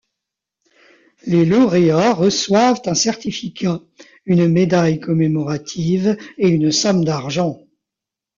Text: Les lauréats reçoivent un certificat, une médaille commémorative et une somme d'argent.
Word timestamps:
Les 1.27 1.45
lauréats 1.45 2.15
reçoivent 2.15 2.81
un 2.87 2.95
certificat, 2.95 3.81
une 4.25 4.47
médaille 4.47 4.99
commémorative 4.99 6.17
et 6.39 6.47
une 6.47 6.71
somme 6.71 7.05
d'argent. 7.05 7.59